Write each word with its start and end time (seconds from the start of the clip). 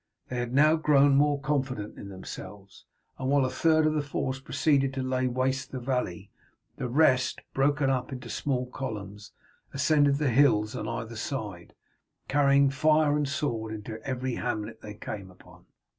They 0.29 0.37
had 0.39 0.51
now 0.51 0.77
grown 0.77 1.13
more 1.13 1.39
confident 1.39 1.95
in 1.95 2.09
themselves, 2.09 2.85
and 3.19 3.29
while 3.29 3.45
a 3.45 3.51
third 3.51 3.85
of 3.85 3.93
the 3.93 4.01
force 4.01 4.39
proceeded 4.39 4.95
to 4.95 5.03
lay 5.03 5.27
waste 5.27 5.71
the 5.71 5.79
valley, 5.79 6.31
the 6.77 6.87
rest, 6.89 7.41
broken 7.53 7.91
up 7.91 8.11
into 8.11 8.27
small 8.27 8.65
columns, 8.65 9.31
ascended 9.75 10.15
the 10.15 10.31
hills 10.31 10.75
on 10.75 10.87
either 10.87 11.15
side, 11.15 11.75
carrying 12.27 12.71
fire 12.71 13.15
and 13.15 13.29
sword 13.29 13.75
into 13.75 14.01
every 14.01 14.33
hamlet 14.37 14.81
they 14.81 14.95
came 14.95 15.29
upon. 15.29 15.67